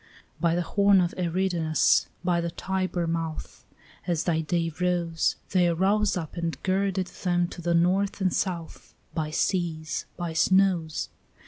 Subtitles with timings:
[0.39, 3.63] By the horn of Eridanus, by the Tiber mouth,
[4.07, 8.95] As thy day rose, They arose up and girded them to the north and south,
[9.13, 11.09] By seas, by snows.